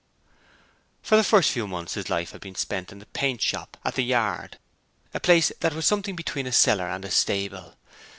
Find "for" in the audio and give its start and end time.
1.03-1.15